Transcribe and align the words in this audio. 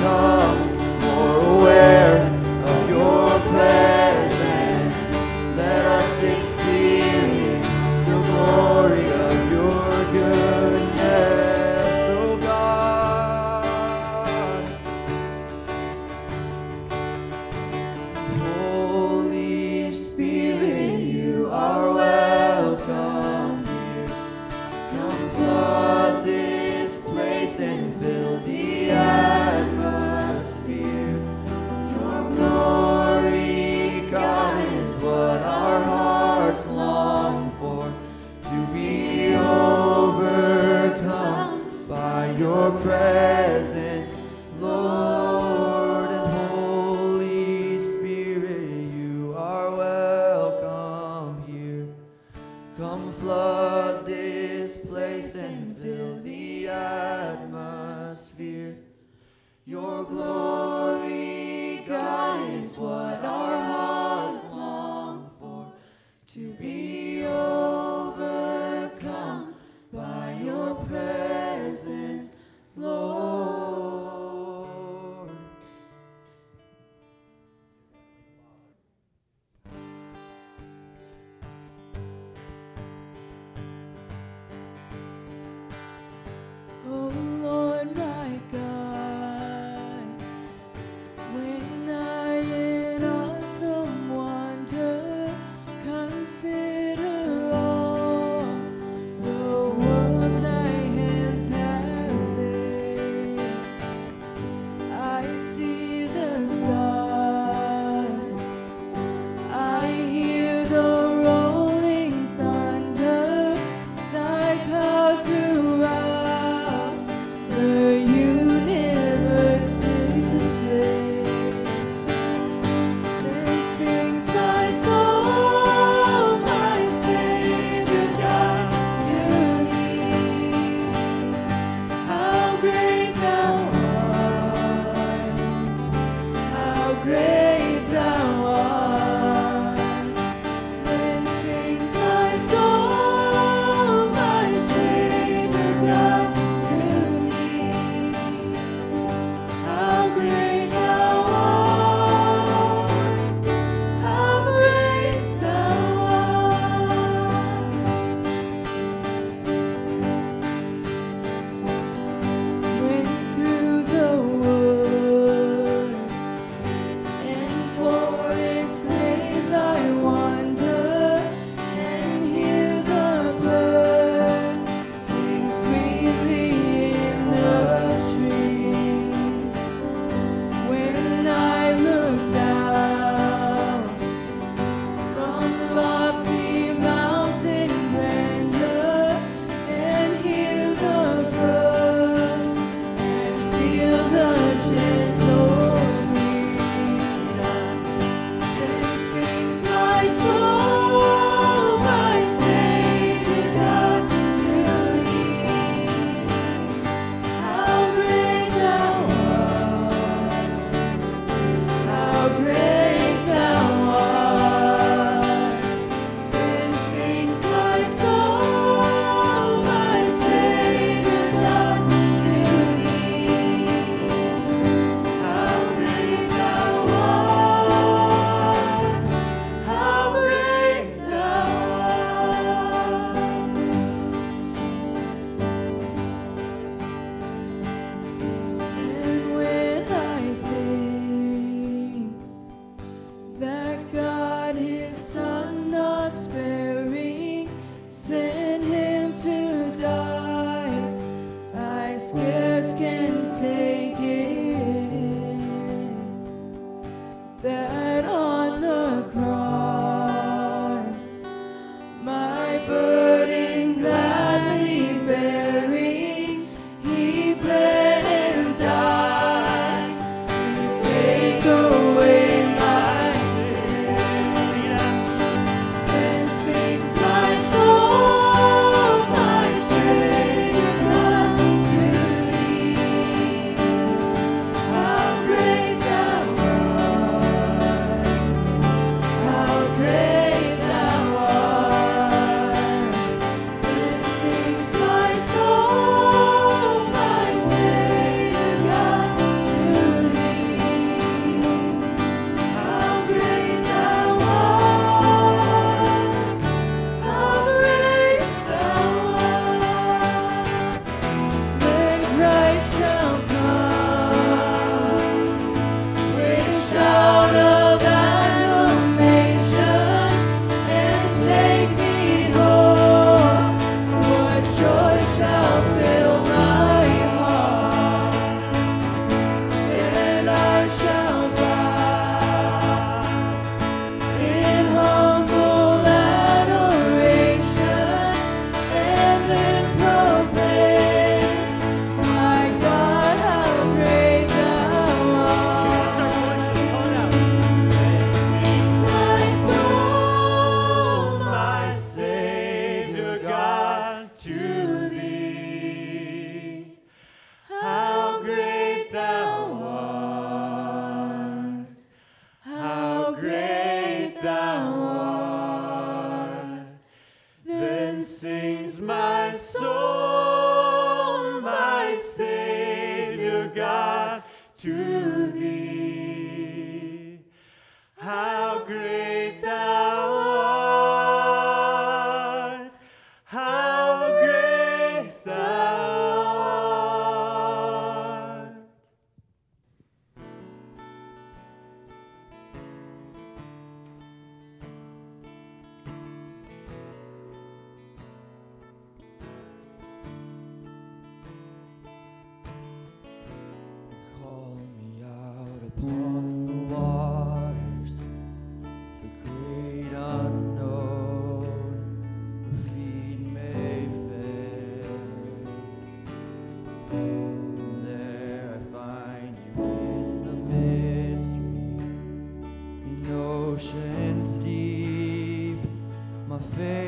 become 0.00 0.98
more 1.00 1.60
aware. 1.60 2.09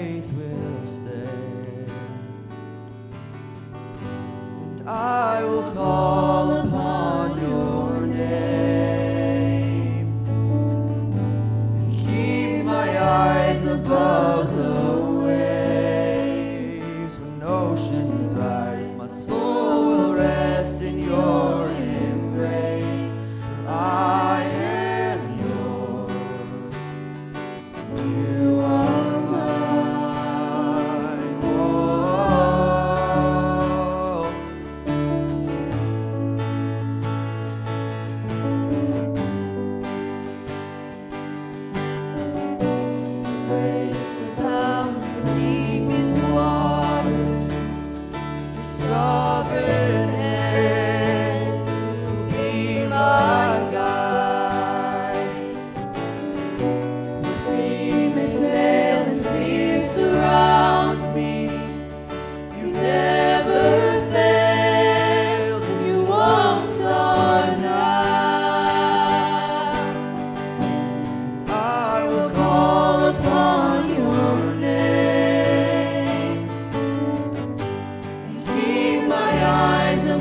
Faith 0.02 0.41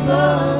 eyes 0.10 0.51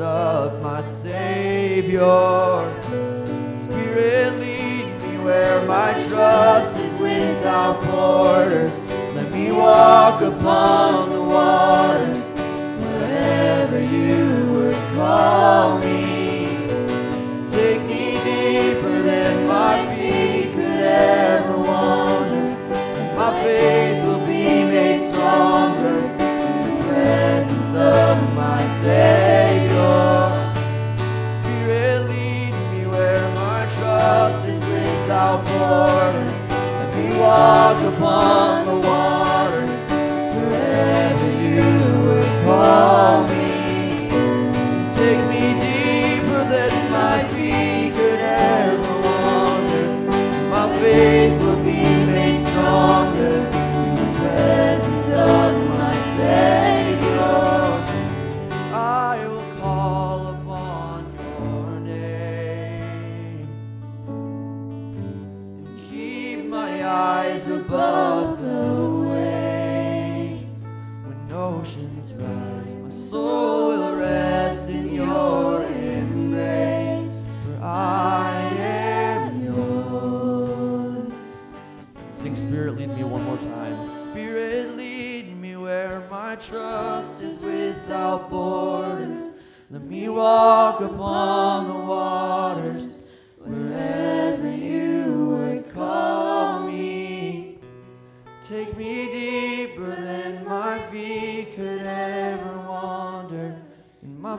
of 0.00 0.62
my 0.62 0.82
Savior. 1.02 2.00
Spirit, 3.62 4.32
lead 4.40 4.86
me 5.02 5.18
where 5.24 5.64
my 5.66 5.92
trust 6.08 6.78
is 6.78 6.98
without 7.00 7.82
borders. 7.84 8.78
Let 9.14 9.30
me 9.32 9.52
walk 9.52 10.22
upon 10.22 11.10
the 11.10 11.22
water. 11.22 11.99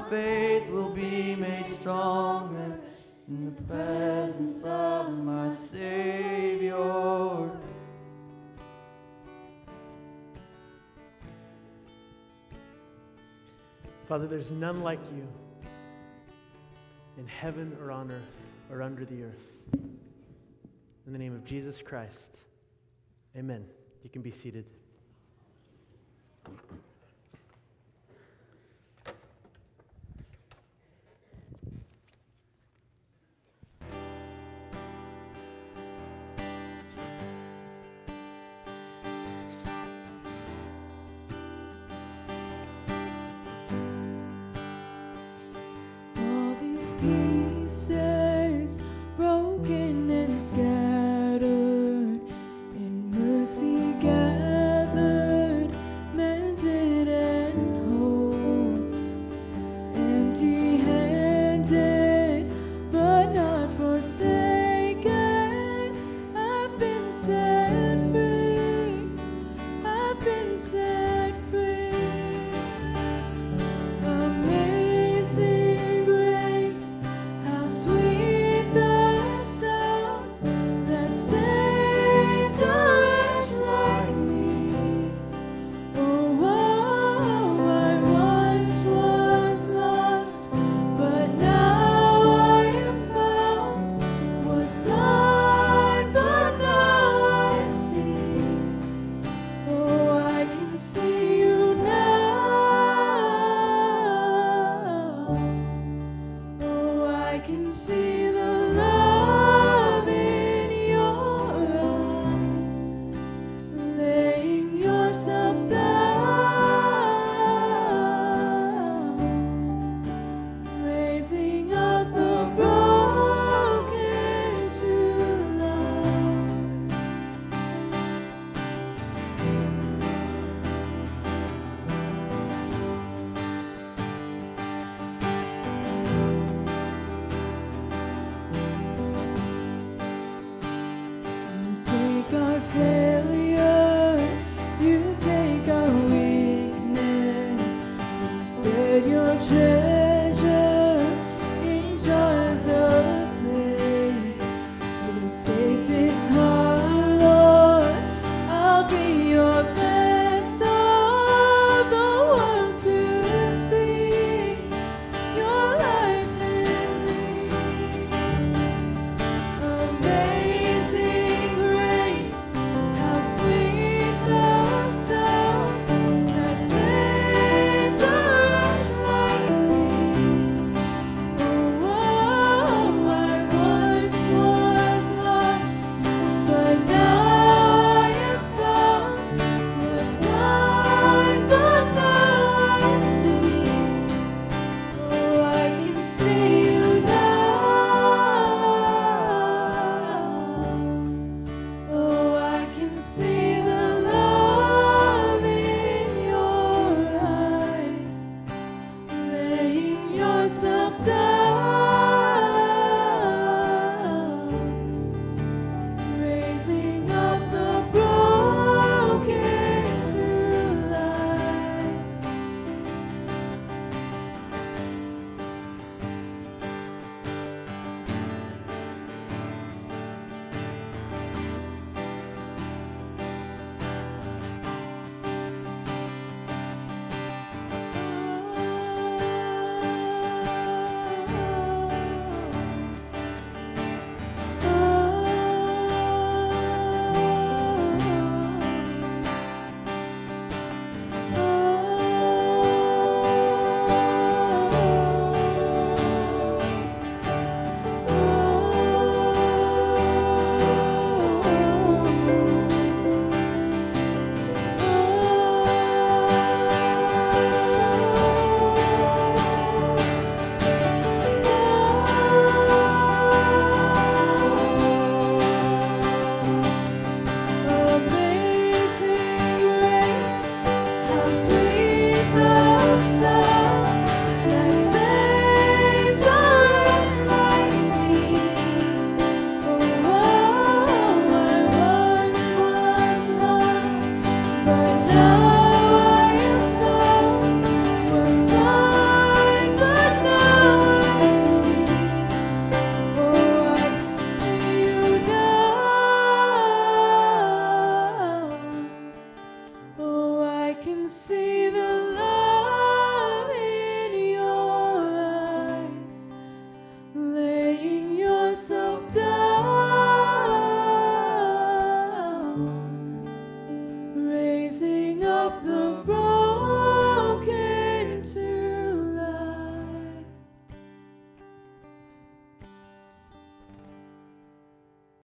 faith 0.10 0.70
will 0.70 0.93
be 0.93 1.36
made 1.36 1.67
stronger 1.67 2.79
in 3.27 3.46
the 3.46 3.62
presence 3.63 4.63
of 4.63 5.17
my 5.17 5.53
Savior. 5.70 7.50
Father, 14.08 14.27
there's 14.27 14.51
none 14.51 14.81
like 14.81 15.00
you 15.15 15.25
in 17.17 17.25
heaven 17.27 17.77
or 17.81 17.91
on 17.91 18.12
earth 18.12 18.46
or 18.70 18.81
under 18.81 19.05
the 19.05 19.24
earth. 19.24 19.62
In 19.74 21.13
the 21.13 21.20
name 21.20 21.34
of 21.34 21.46
Jesus 21.46 21.81
Christ, 21.81 22.38
amen. 23.38 23.65
You 24.03 24.10
can 24.10 24.22
be 24.22 24.31
seated. 24.31 24.65